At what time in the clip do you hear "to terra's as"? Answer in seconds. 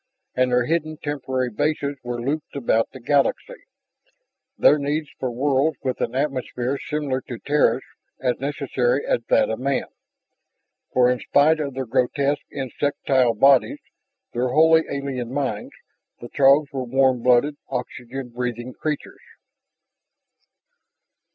7.21-8.39